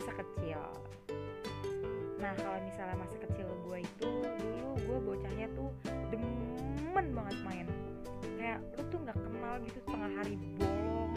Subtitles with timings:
[0.00, 0.56] masa kecil.
[2.16, 4.08] Nah kalau misalnya masa kecil gue itu
[4.40, 5.68] dulu gue bocahnya tuh
[6.08, 7.66] demen banget main.
[8.40, 11.12] Kayak lu tuh nggak kenal gitu setengah hari bolong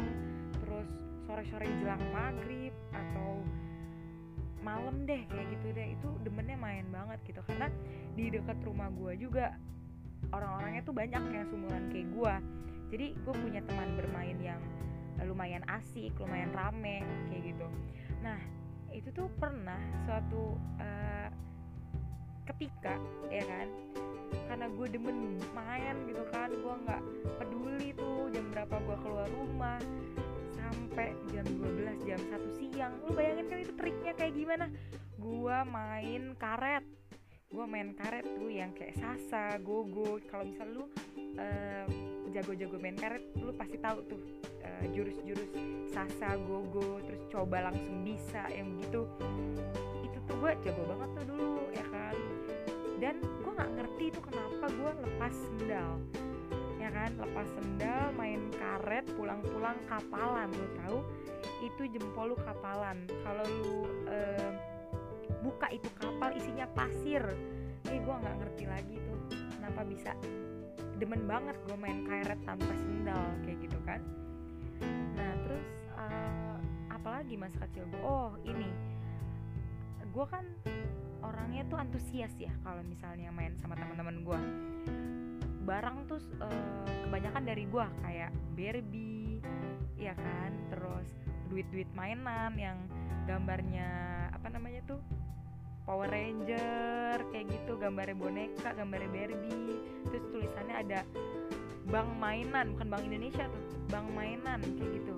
[0.59, 0.89] terus
[1.23, 3.39] sore-sore jelang maghrib atau
[4.59, 5.87] malam deh kayak gitu deh.
[5.95, 7.71] Itu demennya main banget gitu karena
[8.19, 9.55] di dekat rumah gue juga
[10.35, 12.33] orang-orangnya tuh banyak yang sumuran kayak gue
[12.91, 14.59] jadi gue punya teman bermain yang
[15.23, 16.99] lumayan asik lumayan rame
[17.31, 17.67] kayak gitu.
[18.19, 18.62] Nah
[19.13, 19.77] itu pernah
[20.09, 21.29] suatu uh,
[22.49, 22.97] ketika
[23.29, 23.69] ya kan?
[24.49, 27.01] Karena gue demen main gitu kan gue nggak
[27.37, 29.77] peduli tuh jam berapa gue keluar rumah
[30.57, 32.93] sampai jam 12 jam 1 siang.
[33.05, 34.65] Lu bayangin kan itu triknya kayak gimana?
[35.21, 36.81] Gue main karet.
[37.53, 40.17] Gue main karet tuh yang kayak sasa gogo.
[40.25, 40.89] Kalau misal lu
[41.37, 41.85] uh,
[42.33, 44.19] jago-jago main karet lu pasti tahu tuh
[44.65, 45.53] uh, jurus-jurus
[45.93, 49.05] sasa gogo terus coba langsung bisa yang gitu.
[50.01, 52.15] Itu tuh gue jago banget tuh dulu ya kan?
[52.97, 55.91] Dan gue nggak ngerti itu kenapa gue lepas sendal
[56.81, 57.11] ya kan?
[57.21, 60.49] Lepas sendal main karet pulang-pulang kapalan.
[60.49, 60.99] Lu tahu
[61.61, 63.05] itu jempol lu kapalan.
[63.21, 63.75] Kalau lu
[64.09, 64.51] uh,
[65.45, 67.21] buka itu kapal isinya pasir.
[67.91, 69.19] Eh gue nggak ngerti lagi tuh
[69.59, 70.11] kenapa bisa
[71.03, 73.99] demen banget gue main karet tanpa sendal kayak gitu kan.
[75.19, 75.67] Nah terus
[75.99, 76.55] uh,
[76.87, 78.71] apalagi masa kecil gue oh ini.
[80.15, 80.47] Gue kan
[81.19, 84.39] orangnya tuh antusias ya kalau misalnya main sama teman-teman gue
[85.67, 89.43] barang tuh uh, kebanyakan dari gue kayak Barbie
[89.99, 90.55] ya kan?
[90.71, 91.11] Terus
[91.51, 92.79] duit-duit mainan yang
[93.27, 93.91] gambarnya
[94.31, 95.03] apa namanya tuh
[95.83, 99.79] Power Ranger kayak gitu gambarnya boneka gambarnya Barbie.
[100.07, 100.99] Terus tulisannya ada
[101.91, 105.15] bank mainan bukan bank Indonesia tuh bank mainan kayak gitu.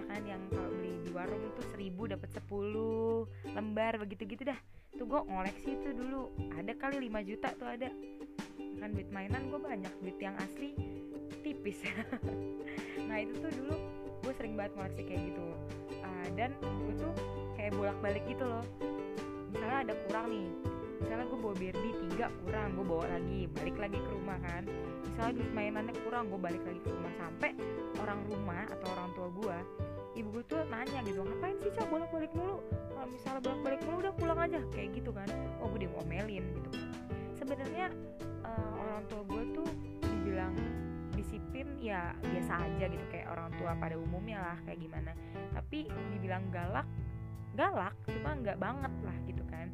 [0.00, 4.58] Ya kan yang kalau beli di warung tuh seribu dapat 10 lembar begitu gitu dah.
[4.96, 7.92] Tuh gue ngoleksi itu dulu ada kali 5 juta tuh ada.
[8.56, 10.72] Ya kan duit mainan gue banyak duit yang asli
[11.44, 11.84] tipis.
[13.08, 13.72] Nah itu tuh dulu
[14.20, 15.46] gue sering banget ngoleksi kayak gitu.
[16.04, 17.12] Uh, dan gue tuh
[17.56, 18.60] kayak bolak balik gitu loh
[19.52, 20.48] misalnya ada kurang nih.
[20.98, 24.62] Misalnya gue bawa Barbie tiga kurang gue bawa lagi balik lagi ke rumah kan.
[25.06, 27.12] Misalnya duit mainannya kurang gue balik lagi ke rumah.
[27.14, 27.50] Sampai
[28.02, 29.58] orang rumah atau orang tua gue
[30.18, 31.86] ibu gue tuh nanya gitu ngapain sih cak?
[31.86, 32.58] Bolak balik mulu.
[32.66, 34.60] Kalau misalnya bolak balik mulu udah pulang aja.
[34.74, 35.28] Kayak gitu kan.
[35.62, 36.70] Oh gue diomelin gitu.
[37.38, 37.86] Sebenarnya
[38.42, 39.68] uh, orang tua gue tuh
[40.02, 40.54] dibilang
[41.14, 43.04] disiplin ya biasa aja gitu.
[43.14, 45.14] Kayak orang tua pada umumnya lah kayak gimana.
[45.54, 46.90] Tapi dibilang galak
[47.58, 49.66] galak cuma nggak banget lah gitu kan.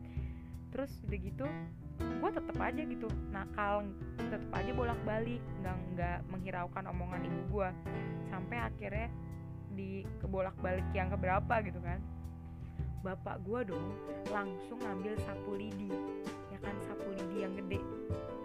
[0.72, 1.47] Terus udah gitu
[1.95, 3.87] gue tetep aja gitu nakal
[4.19, 7.69] tetep aja bolak balik nggak nggak menghiraukan omongan ibu gue
[8.27, 9.06] sampai akhirnya
[9.78, 12.00] di kebolak balik yang keberapa gitu kan.
[13.05, 13.93] Bapak gue dong
[14.33, 15.93] langsung ngambil sapu lidi
[16.49, 17.84] ya kan sapu lidi yang gede.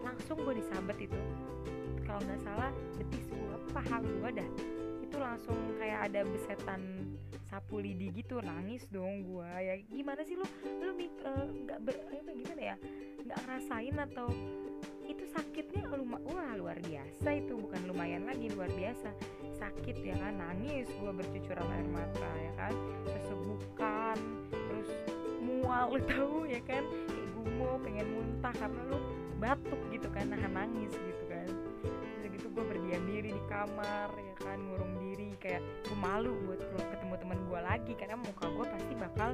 [0.03, 1.19] Langsung gue disabet itu.
[2.03, 4.49] Kalau nggak salah betis gue paha gue dah.
[4.99, 6.99] Itu langsung kayak ada besetan
[7.49, 10.45] sapu lidi gitu nangis dong gue ya gimana sih lu?
[10.85, 12.75] Lu nggak uh, ber apa gimana ya?
[13.25, 14.29] Nggak ngerasain atau
[15.09, 17.57] itu sakitnya lu wah luar biasa itu.
[17.57, 19.09] Bukan lumayan lagi luar biasa.
[19.57, 22.73] Sakit ya kan nangis gue bercucuran air mata ya kan?
[23.09, 24.17] Tersebukan
[24.53, 24.89] terus
[25.41, 26.85] mual tahu ya kan?
[26.85, 28.99] Kayak gumo pengen muntah karena lu
[29.41, 31.23] batuk gitu kan nahan nangis gitu
[32.39, 37.13] gitu gue berdiam diri di kamar ya kan ngurung diri kayak gue malu buat ketemu
[37.19, 39.29] teman gue lagi karena muka gue pasti bakal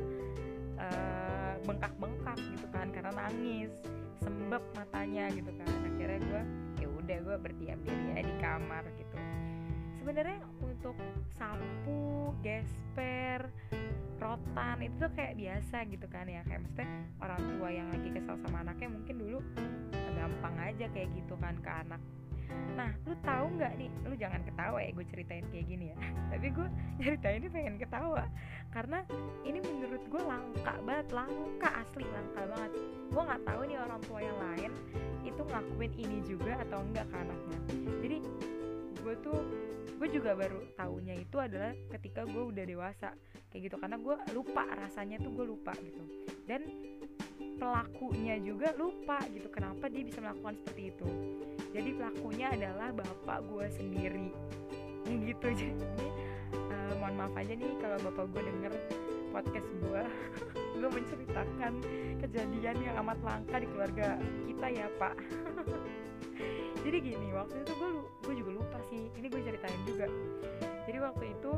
[0.81, 3.69] uh, bengkak-bengkak gitu kan karena nangis
[4.17, 5.69] sembab matanya gitu kan.
[5.85, 6.41] Akhirnya gue
[6.81, 9.17] ya udah gue berdiam diri ya di kamar gitu.
[10.01, 10.97] Sebenarnya untuk
[11.37, 13.49] sapu gesper
[14.17, 16.41] rotan itu tuh kayak biasa gitu kan ya.
[16.49, 16.89] Kayak maksudnya
[17.21, 19.39] orang tua yang lagi kesal sama anaknya mungkin dulu
[20.15, 22.01] gampang aja kayak gitu kan ke anak
[22.75, 23.89] Nah, lu tahu nggak nih?
[24.03, 25.97] Lu jangan ketawa ya gue ceritain kayak gini ya.
[26.31, 26.67] Tapi gue
[26.99, 28.23] ceritain ini pengen ketawa
[28.75, 28.99] karena
[29.47, 32.71] ini menurut gue langka banget, langka asli langka banget.
[33.09, 34.71] Gue nggak tahu nih orang tua yang lain
[35.25, 37.59] itu ngakuin ini juga atau enggak ke anaknya.
[38.03, 38.17] Jadi
[39.05, 39.39] gue tuh
[39.95, 43.15] gue juga baru tahunya itu adalah ketika gue udah dewasa
[43.47, 46.03] kayak gitu karena gue lupa rasanya tuh gue lupa gitu
[46.43, 46.67] dan
[47.55, 51.07] pelakunya juga lupa gitu kenapa dia bisa melakukan seperti itu
[51.75, 54.31] jadi pelakunya adalah bapak gue sendiri.
[55.05, 55.47] Gitu.
[55.59, 56.07] Jadi
[56.71, 58.73] uh, mohon maaf aja nih kalau bapak gue denger
[59.35, 60.01] podcast gue
[60.79, 61.73] gue menceritakan
[62.23, 64.15] kejadian yang amat langka di keluarga
[64.47, 65.19] kita ya pak.
[66.87, 67.89] Jadi gini waktu itu gue
[68.23, 69.11] gue juga lupa sih.
[69.11, 70.07] Ini gue ceritain juga.
[70.87, 71.51] Jadi waktu itu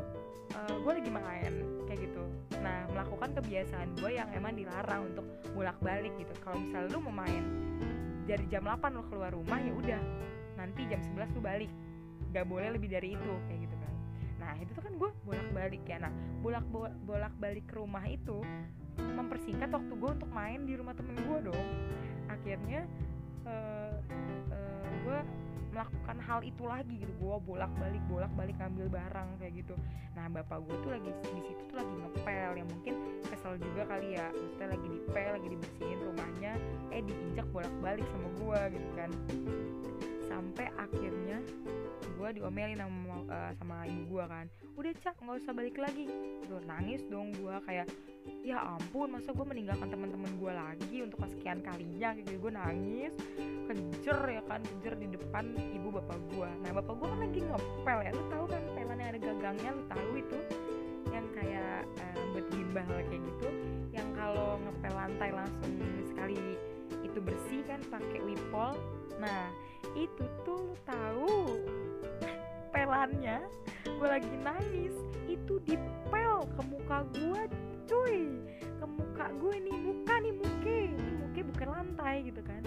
[0.50, 1.54] uh, eh, gue lagi main
[1.86, 2.24] kayak gitu.
[2.58, 5.24] Nah melakukan kebiasaan gue yang emang dilarang untuk
[5.54, 6.34] bolak balik gitu.
[6.42, 7.68] Kalau misal lu mau main
[8.28, 10.02] dari jam 8 lu keluar rumah ya udah.
[10.60, 11.72] Nanti jam 11 lu balik.
[12.36, 13.92] Gak boleh lebih dari itu kayak gitu kan.
[14.36, 15.96] Nah itu tuh kan gue bolak balik ya.
[15.96, 16.12] Nah
[16.44, 16.64] bolak
[17.08, 18.44] bolak balik ke rumah itu
[19.00, 21.68] mempersingkat waktu gue untuk main di rumah temen gue dong.
[22.28, 22.84] Akhirnya
[23.48, 23.96] uh,
[24.52, 25.18] uh, gue
[25.78, 27.12] melakukan hal itu lagi gitu.
[27.22, 29.78] Gue bolak balik bolak balik ngambil barang kayak gitu.
[30.18, 32.94] Nah bapak gue tuh lagi di situ tuh lagi ngepel yang mungkin
[33.30, 34.26] kesel juga kali ya.
[34.34, 36.52] Maksudnya lagi dipel lagi dibersihin rumahnya
[36.90, 39.10] eh diinjak bolak balik sama gue gitu kan
[40.38, 41.42] sampai akhirnya
[42.14, 44.46] gue diomelin sama uh, sama ibu gue kan.
[44.78, 46.06] Udah cak nggak usah balik lagi.
[46.46, 47.90] Tuh nangis dong gue kayak
[48.46, 52.14] ya ampun masa gue meninggalkan teman-teman gue lagi untuk kesekian kalinya?
[52.14, 53.12] Kayak gitu gue nangis
[53.66, 55.44] kejer ya kan kejer di depan
[55.76, 59.10] ibu bapak gue nah bapak gue kan lagi ngepel ya lu tahu kan pelan yang
[59.12, 60.38] ada gagangnya lu tahu itu?
[61.10, 63.48] Yang kayak uh, buat gimbal kayak gitu.
[63.90, 65.72] Yang kalau ngepel lantai langsung
[66.06, 66.38] sekali
[67.02, 68.78] itu bersih kan pakai wipol.
[69.18, 71.58] Nah itu tuh lu tahu.
[72.74, 73.42] Pelannya
[73.84, 74.94] gue lagi nangis.
[75.28, 77.42] Itu dipel ke muka gue
[77.88, 78.20] cuy.
[78.78, 80.78] Ke muka gue nih muka nih muke.
[80.94, 82.62] Ini muke bukan lantai gitu kan.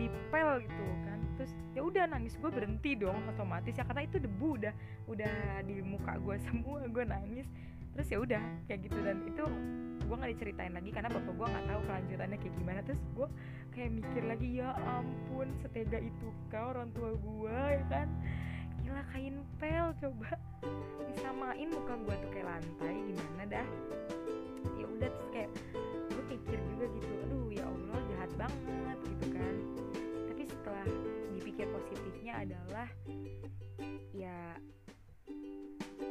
[0.00, 1.18] Dipel gitu kan.
[1.38, 3.84] Terus ya udah nangis gue berhenti dong otomatis ya.
[3.86, 4.74] Karena itu debu udah
[5.10, 5.34] udah
[5.66, 6.84] di muka gue semua.
[6.88, 7.46] Gue nangis.
[7.94, 8.98] Terus ya udah kayak gitu.
[8.98, 9.44] Dan itu
[10.04, 12.80] gue nggak diceritain lagi karena bapak gue nggak tahu kelanjutannya kayak gimana.
[12.84, 13.28] Terus gue
[13.74, 18.08] kayak mikir lagi ya ampun setega itu kau orang tua gue ya kan?
[18.84, 20.28] Gila kain pel coba
[21.08, 23.66] disamain muka gue tuh kayak lantai gimana dah?
[24.76, 25.50] Ya udah terus kayak
[26.12, 29.54] gue pikir juga gitu aduh ya allah jahat banget gitu kan.
[30.28, 30.86] Tapi setelah
[31.32, 32.88] dipikir positifnya adalah
[34.14, 34.56] ya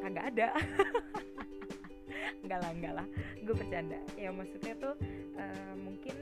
[0.03, 0.47] kagak ada
[2.43, 3.07] enggak lah enggak lah.
[3.43, 3.99] Gue bercanda.
[4.15, 4.95] Ya maksudnya tuh
[5.35, 6.15] uh, mungkin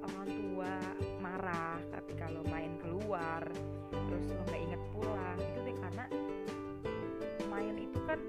[0.00, 0.74] orang tua
[1.20, 3.44] marah tapi kalau main keluar
[3.90, 6.04] terus lo nggak inget pulang itu deh karena
[7.50, 8.20] main itu kan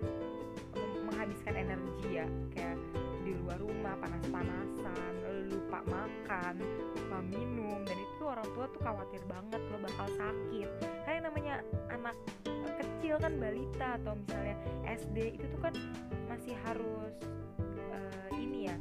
[1.08, 2.28] menghabiskan energi ya.
[2.54, 2.78] Kayak
[3.22, 5.14] di luar rumah panas-panasan
[5.52, 6.56] lupa makan
[6.98, 10.70] lupa minum dan itu orang tua tuh khawatir banget lo bakal sakit.
[11.08, 11.54] Kayak namanya
[11.90, 12.16] anak
[12.82, 15.74] kecil kan balita atau misalnya SD itu tuh kan
[16.30, 17.14] masih harus
[17.92, 18.76] uh, ini ya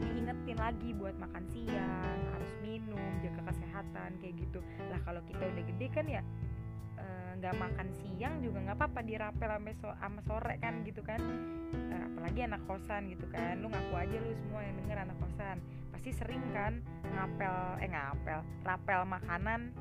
[0.00, 4.60] diingetin lagi buat makan siang harus minum jaga kesehatan kayak gitu.
[4.88, 6.22] Lah kalau kita udah gede kan ya
[6.98, 11.20] eh, nggak makan siang juga nggak apa-apa dirapel sampai so sama sore kan gitu kan.
[11.74, 13.60] Uh, apalagi anak kosan gitu kan.
[13.60, 15.60] Lu ngaku aja lu semua yang denger anak kosan
[16.04, 16.84] pasti sering kan
[17.16, 19.72] ngapel eh ngapel rapel makanan.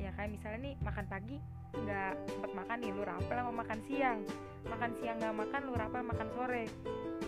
[0.00, 1.36] Ya kan misalnya nih makan pagi
[1.76, 4.24] nggak sempet makan nih lu rapel sama makan siang.
[4.64, 6.64] Makan siang nggak makan lu rapel makan sore.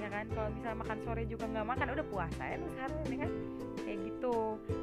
[0.01, 3.19] Ya kan kalau bisa makan sore juga nggak makan udah puasa ya lu seharian ya
[3.29, 3.33] kan?
[3.85, 4.37] Kayak gitu.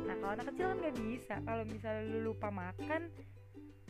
[0.06, 1.36] Nah kalau anak kecil kan nggak bisa.
[1.50, 3.02] Kalau misalnya lu lupa makan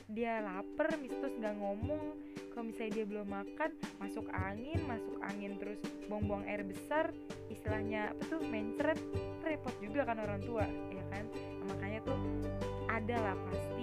[0.08, 2.04] dia lapar terus nggak ngomong.
[2.52, 3.70] Kalau misalnya dia belum makan
[4.02, 5.78] masuk angin masuk angin terus
[6.10, 7.14] buang-buang air besar
[7.54, 8.98] istilahnya apa tuh mencret
[9.46, 11.26] repot juga kan orang tua ya kan?
[11.70, 12.18] Makanya tuh
[12.90, 13.78] ada lah pasti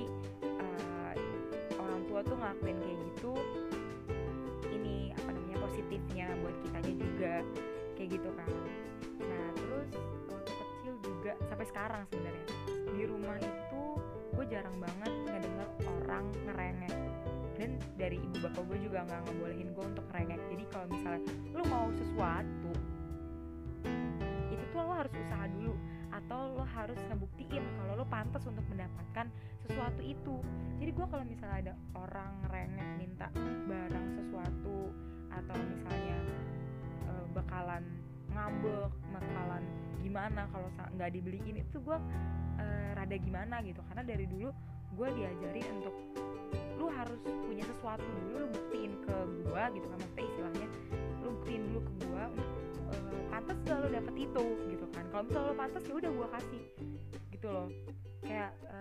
[2.14, 3.33] tua tuh ngelakuin kayak gitu.
[4.71, 7.35] Ini apa namanya positifnya buat kitanya juga
[7.99, 8.50] kayak gitu kan.
[9.19, 9.90] Nah terus
[10.31, 12.47] waktu kecil juga sampai sekarang sebenarnya
[12.95, 13.74] di rumah itu
[17.64, 20.40] dan dari ibu bapak gue juga nggak ngebolehin gue untuk ngerengek.
[20.52, 21.21] Jadi kalau misalnya
[21.56, 22.73] lu mau sesuatu
[24.52, 25.75] itu tuh lo harus usaha dulu.
[26.12, 29.33] Atau lo harus ngebuktiin kalau lo pantas untuk mendapatkan
[29.64, 30.44] sesuatu itu.
[30.76, 33.33] Jadi gue kalau misalnya ada orang rengek minta
[33.64, 34.92] barang sesuatu
[35.33, 36.18] atau misalnya
[37.09, 37.83] e, bakalan
[38.28, 39.64] ngambek bakalan
[40.04, 40.68] gimana kalau
[41.00, 41.97] nggak dibeliin itu gue
[42.61, 43.80] e, rada gimana gitu.
[43.88, 44.52] Karena dari dulu
[45.00, 45.97] gue diajarin untuk
[47.05, 49.99] harus punya sesuatu dulu lu buktiin ke gue gitu kan.
[50.01, 50.69] Maksudnya istilahnya
[51.21, 52.51] lu buktiin dulu ke gue untuk
[52.89, 52.97] e,
[53.29, 55.05] pantas gak lo dapet itu gitu kan.
[55.13, 56.63] Kalau misalnya lo pantas ya udah gue kasih
[57.29, 57.69] gitu loh.
[58.25, 58.79] Kayak e,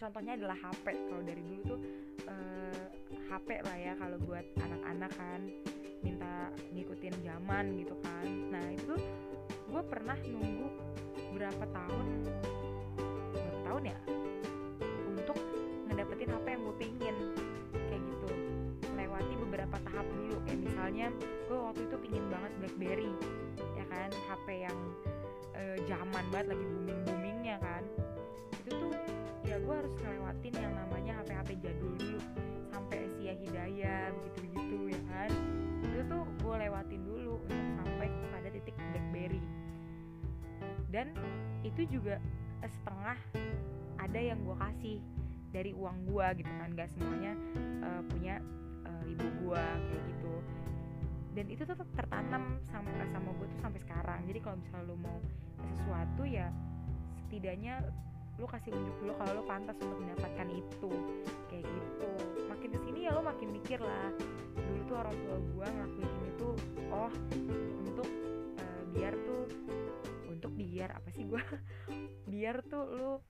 [0.00, 1.80] contohnya adalah HP kalau dari dulu tuh
[2.26, 2.34] uh,
[3.14, 5.40] eh, HP lah ya kalau buat anak-anak kan.
[6.02, 8.26] Minta ngikutin zaman gitu kan.
[8.50, 8.94] Nah itu
[9.70, 10.68] gue pernah nunggu
[11.32, 12.06] berapa tahun
[13.32, 13.98] berapa tahun ya
[16.22, 17.16] ngedapetin HP yang gue pingin.
[17.90, 18.28] Kayak gitu.
[18.94, 20.36] Melewati beberapa tahap dulu.
[20.46, 21.06] Kayak misalnya
[21.50, 23.12] gue waktu itu pingin banget BlackBerry
[23.74, 24.10] ya kan?
[24.30, 24.78] HP yang
[25.58, 27.82] uh, zaman banget lagi booming boomingnya kan.
[28.62, 28.92] Itu tuh
[29.42, 32.20] ya gue harus ngelewatin yang namanya HP-HP jadul dulu.
[32.70, 34.04] Sampai Asia Hidayah
[34.38, 35.30] begitu ya kan?
[35.82, 39.42] Itu tuh gue lewatin dulu untuk sampai pada titik BlackBerry.
[40.92, 41.10] Dan
[41.66, 42.22] itu juga
[42.62, 43.18] setengah
[43.98, 44.98] ada yang gue kasih
[45.52, 46.68] dari uang gue gitu kan.
[46.72, 47.32] Gak semuanya
[47.84, 48.40] uh, punya
[48.88, 50.34] uh, ibu gue kayak gitu.
[51.32, 54.20] Dan itu tuh tertanam sama sama gue tuh sampai sekarang.
[54.26, 55.18] Jadi kalau misalnya lo mau
[55.62, 56.48] sesuatu ya
[57.28, 57.84] setidaknya
[58.40, 60.92] lo kasih unjuk dulu kalau lo pantas untuk mendapatkan itu.
[61.52, 62.10] Kayak gitu.
[62.48, 64.10] Makin ke sini ya lo makin mikir lah.
[64.56, 66.54] Dulu tuh orang tua gue ngelakuin ini tuh
[66.92, 67.12] oh
[67.84, 68.08] untuk
[68.56, 69.44] uh, biar tuh
[70.42, 71.38] untuk biar apa sih gue
[72.34, 73.22] biar tuh lo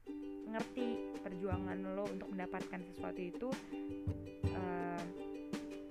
[0.49, 3.49] ngerti perjuangan lo untuk mendapatkan sesuatu itu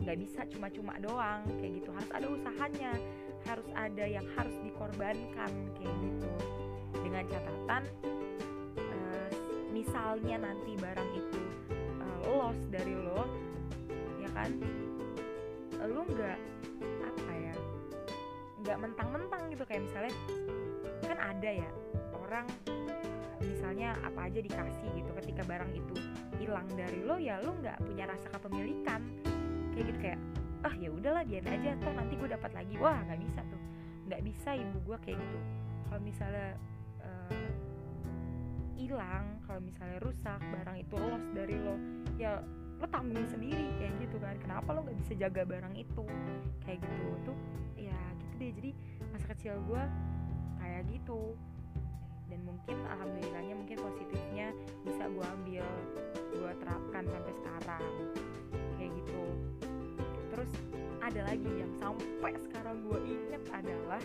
[0.02, 1.94] nggak uh, bisa cuma-cuma doang kayak gitu.
[1.94, 2.92] Harus ada usahanya
[3.46, 6.34] harus ada yang harus dikorbankan kayak gitu.
[7.06, 7.84] Dengan catatan
[8.82, 9.30] uh,
[9.70, 11.42] misalnya nanti barang itu
[12.02, 13.30] uh, loss dari lo
[14.26, 14.52] ya kan?
[15.86, 16.40] Lo nggak
[16.82, 17.56] apa ya
[18.66, 19.64] nggak mentang-mentang gitu.
[19.70, 20.14] Kayak misalnya
[21.22, 21.70] ada ya
[22.18, 22.50] orang
[23.42, 25.96] misalnya apa aja dikasih gitu ketika barang itu
[26.42, 29.02] hilang dari lo ya lo nggak punya rasa kepemilikan.
[29.72, 30.20] Kayak gitu kayak
[30.62, 32.76] ah ya udahlah biarin aja toh nanti gue dapat lagi.
[32.82, 33.62] Wah nggak bisa tuh.
[34.10, 35.40] Nggak bisa ibu gue kayak gitu.
[35.88, 36.48] Kalau misalnya
[38.76, 41.76] hilang uh, kalau misalnya rusak barang itu loss dari lo
[42.18, 42.42] ya
[42.82, 44.36] lo tanggung sendiri kayak gitu kan.
[44.42, 46.04] Kenapa lo nggak bisa jaga barang itu?
[46.66, 47.38] Kayak gitu tuh
[47.78, 48.52] ya gitu deh.
[48.58, 48.72] Jadi
[49.14, 49.84] masa kecil gue
[50.90, 51.36] gitu.
[52.32, 54.56] Dan mungkin alhamdulillahnya mungkin positifnya
[54.88, 55.66] bisa gue ambil
[56.32, 57.86] gue terapkan sampai sekarang.
[58.80, 59.24] Kayak gitu.
[60.32, 60.52] Terus
[61.04, 64.02] ada lagi yang sampai sekarang gue inget adalah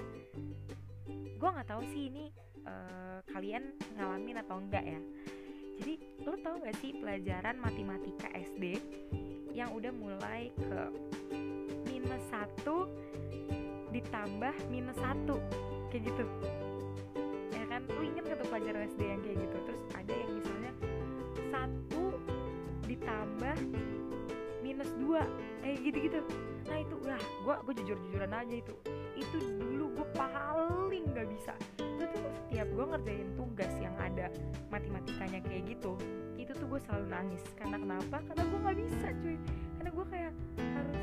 [1.37, 2.33] gue nggak tahu sih ini
[2.67, 5.01] uh, kalian ngalamin atau enggak ya.
[5.77, 8.81] Jadi lo tau gak sih pelajaran matematika SD
[9.53, 10.81] yang udah mulai ke
[11.85, 12.89] minus satu
[13.93, 15.37] ditambah minus satu?
[15.93, 16.25] Kayak gitu
[18.57, 19.57] pelajaran SD yang kayak gitu.
[19.69, 20.73] Terus ada yang misalnya
[21.53, 22.05] satu
[22.89, 23.57] ditambah
[24.65, 25.29] minus dua
[25.61, 26.21] kayak gitu-gitu.
[26.65, 28.75] Nah itu lah gue gue jujur jujuran aja itu.
[29.13, 31.53] Itu dulu gue paling gak bisa.
[31.77, 34.33] Itu tuh setiap gue ngerjain tugas yang ada
[34.73, 35.93] matematikanya kayak gitu
[36.41, 37.43] itu tuh gue selalu nangis.
[37.61, 38.17] Karena kenapa?
[38.25, 39.37] Karena gue nggak bisa cuy.
[39.77, 41.03] Karena gue kayak harus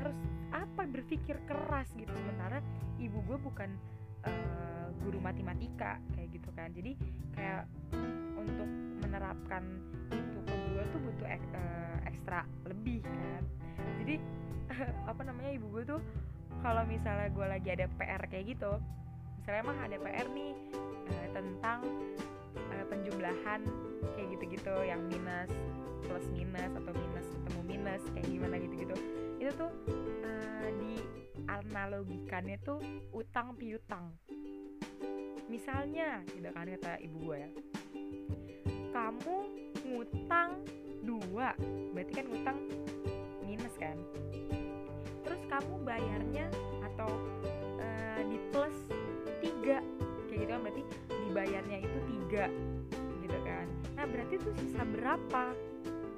[0.00, 0.18] harus
[0.56, 2.08] apa berpikir keras gitu.
[2.16, 2.64] Sementara
[2.96, 3.68] ibu gue bukan
[4.26, 6.68] uh, guru matematika kayak gitu kan.
[6.72, 6.96] Jadi
[7.36, 7.64] kayak
[8.36, 8.68] untuk
[9.04, 9.62] menerapkan
[10.12, 13.42] itu ke gue tuh butuh ek, uh, ekstra lebih kan.
[14.02, 14.16] Jadi
[15.10, 16.00] apa namanya ibu gue tuh
[16.60, 18.72] kalau misalnya gue lagi ada PR kayak gitu
[19.40, 20.52] misalnya emang ada PR nih
[21.08, 21.80] uh, tentang
[22.54, 23.60] uh, penjumlahan
[24.14, 25.50] kayak gitu-gitu yang minus
[26.04, 28.96] plus minus atau minus ketemu minus kayak gimana gitu-gitu
[29.40, 29.99] itu tuh uh,
[31.70, 32.82] analogikannya tuh
[33.14, 34.10] utang piutang
[35.50, 37.50] misalnya tidak kan kata ibu gue ya.
[38.94, 39.36] Kamu
[39.90, 40.50] ngutang
[41.02, 41.58] dua
[41.90, 42.58] berarti kan ngutang
[43.42, 43.98] minus kan?
[45.26, 46.46] Terus kamu bayarnya
[46.86, 47.10] atau
[47.82, 48.76] uh, di plus
[49.42, 49.82] tiga
[50.30, 50.82] kayak gitu kan berarti
[51.26, 52.46] dibayarnya itu tiga
[53.26, 53.66] gitu kan?
[53.98, 55.44] Nah berarti itu sisa berapa?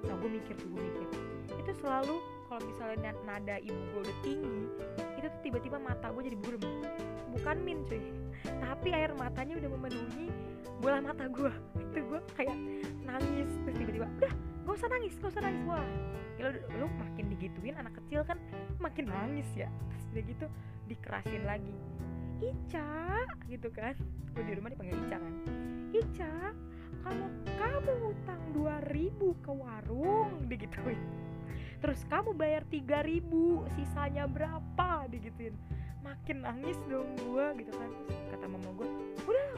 [0.05, 1.09] Nah gue mikir tuh gue mikir.
[1.57, 2.21] Itu selalu
[2.53, 4.65] kalau misalnya nada ibu gue udah tinggi
[5.53, 6.65] tiba-tiba mata gue jadi burem.
[7.37, 8.01] Bukan min cuy.
[8.41, 10.33] Tapi air matanya udah memenuhi
[10.81, 12.57] bola mata gue itu gue kayak
[13.05, 13.53] nangis.
[13.69, 14.33] Terus tiba-tiba udah
[14.65, 15.61] gak usah nangis gak usah nangis.
[15.69, 15.85] Wah
[16.41, 16.49] lu,
[16.81, 18.41] lu makin digituin anak kecil kan
[18.81, 19.69] makin nangis ya.
[19.69, 20.47] Terus udah gitu
[20.89, 21.77] dikerasin lagi.
[22.41, 22.89] Ica
[23.53, 23.93] gitu kan.
[24.33, 25.35] Gue di rumah dipanggil Ica kan.
[25.93, 26.33] Ica
[27.05, 27.29] kalau
[27.61, 30.97] kamu utang 2000 ke warung digituin
[31.83, 33.27] terus kamu bayar 3000
[33.75, 35.11] sisanya berapa?
[35.11, 35.59] Digituin.
[36.07, 37.91] Makin nangis dong gue gitu kan.
[38.07, 38.89] Terus kata mama gue
[39.27, 39.49] udah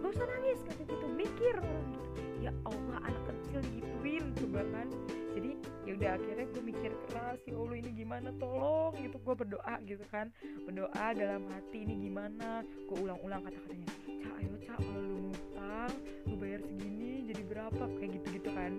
[0.00, 1.54] gak usah nangis kata gitu mikir.
[1.60, 2.08] Orang gitu
[2.40, 4.88] ya Allah anak kecil digituin coba kan.
[5.36, 5.50] Jadi
[5.84, 8.28] ya udah akhirnya gue mikir keras ya Allah ini gimana?
[8.40, 9.16] Tolong gitu.
[9.20, 10.32] Gue berdoa gitu kan.
[10.64, 12.64] Berdoa dalam hati ini gimana?
[12.88, 15.92] Gue ulang-ulang kata-katanya cak ayo cak kalau lu ngutang
[16.24, 17.84] lu bayar segini jadi berapa?
[18.00, 18.72] Kayak gitu-gitu kan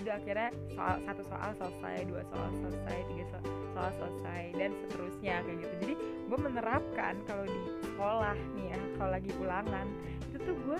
[0.00, 3.44] udah akhirnya soal satu soal selesai dua soal selesai tiga soal,
[3.76, 5.74] soal selesai dan seterusnya kayak gitu.
[5.84, 9.86] Jadi gue menerapkan kalau di sekolah nih ya kalau lagi ulangan
[10.30, 10.78] itu tuh gue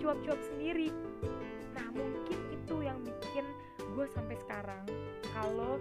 [0.00, 0.88] cuap-cuap sendiri.
[1.76, 3.44] Nah mungkin itu yang bikin
[3.94, 4.84] gue sampai sekarang
[5.36, 5.76] kalau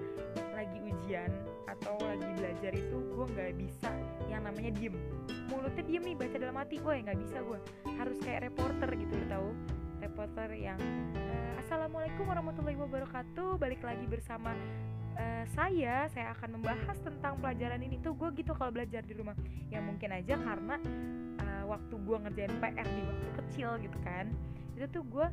[0.54, 1.32] lagi ujian
[1.72, 3.92] atau lagi belajar itu gue nggak bisa
[4.28, 4.96] yang namanya diem.
[5.48, 6.76] Mulutnya diem nih baca dalam hati.
[6.84, 7.60] Gue nggak bisa gue
[7.96, 9.50] harus kayak reporter gitu lo tau
[10.04, 10.80] reporter yang
[11.74, 13.58] assalamualaikum warahmatullahi wabarakatuh.
[13.58, 14.54] Balik lagi bersama
[15.18, 16.06] uh, saya.
[16.14, 18.14] Saya akan membahas tentang pelajaran ini tuh.
[18.14, 19.34] Gue gitu kalau belajar di rumah.
[19.74, 20.78] Ya mungkin aja karena
[21.42, 24.30] uh, waktu gue ngerjain PR di waktu kecil gitu kan.
[24.78, 25.28] Itu tuh gue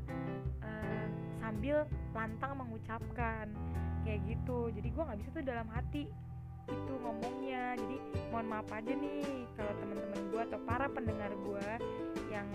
[0.65, 1.07] uh,
[1.45, 1.85] sambil
[2.17, 3.53] lantang mengucapkan
[4.09, 4.73] kayak gitu.
[4.73, 6.09] Jadi gue nggak bisa tuh dalam hati
[6.73, 7.77] itu ngomongnya.
[7.77, 8.01] Jadi
[8.33, 11.69] mohon maaf aja nih kalau teman-teman gue atau para pendengar gue
[12.33, 12.49] yang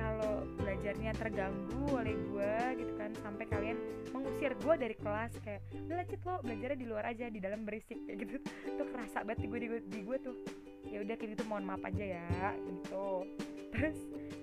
[0.00, 3.76] kalau belajarnya terganggu oleh gue gitu kan sampai kalian
[4.16, 8.00] mengusir gue dari kelas kayak udah cit lo belajarnya di luar aja di dalam berisik
[8.08, 8.36] kayak gitu.
[8.80, 10.36] Tuh kerasa banget di gue di gue, di gue tuh.
[10.88, 13.28] Ya udah kayak gitu mohon maaf aja ya gitu.
[13.76, 13.98] Terus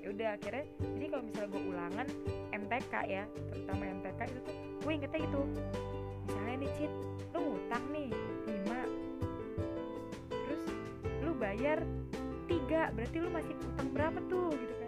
[0.05, 2.07] ya udah akhirnya jadi kalau misalnya gue ulangan
[2.55, 5.41] MTK ya terutama MTK itu tuh gue ingetnya itu
[6.23, 6.93] misalnya nih Cit
[7.35, 8.09] lu ngutang nih
[8.47, 10.63] 5 terus
[11.27, 11.83] lu bayar
[12.47, 14.47] tiga berarti lu masih utang berapa tuh?
[14.55, 14.86] Gitu kan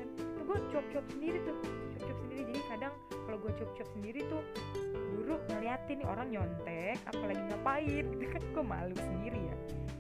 [0.50, 1.58] gue cuap-cuap sendiri tuh.
[1.94, 2.41] Cuap-cuap sendiri.
[2.50, 2.94] Jadi kadang
[3.29, 4.41] kalau gue cuap-cuap sendiri tuh
[5.13, 8.41] guru ngeliatin nih orang nyontek apalagi ngapain gitu kan.
[8.50, 9.56] Gue malu sendiri ya.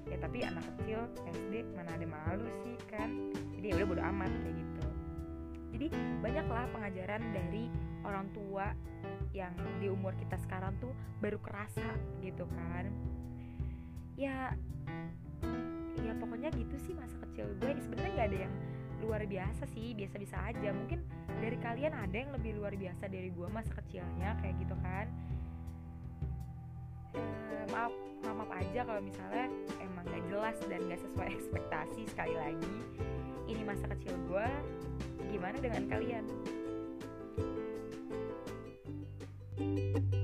[0.09, 3.29] Ya tapi anak kecil SD mana ada malu sih kan.
[3.53, 4.85] Jadi ya udah bodo amat kayak gitu.
[5.69, 5.87] Jadi
[6.25, 7.69] banyaklah pengajaran dari
[8.01, 8.73] orang tua
[9.37, 10.89] yang di umur kita sekarang tuh
[11.21, 11.93] baru kerasa
[12.25, 12.89] gitu kan.
[14.17, 14.57] Ya
[15.99, 18.53] ya pokoknya gitu sih masa kecil gue sebenarnya nggak ada yang
[19.03, 20.69] luar biasa sih biasa-biasa aja.
[20.71, 20.99] Mungkin
[21.39, 25.07] dari kalian ada yang lebih luar biasa dari gue masa kecilnya kayak gitu kan?
[27.15, 29.47] Ehm, maaf maaf aja kalau misalnya
[29.81, 32.77] emang gak jelas dan gak sesuai ekspektasi sekali lagi.
[33.49, 34.47] Ini masa kecil gue
[35.29, 36.25] gimana dengan kalian?
[39.59, 40.18] thank you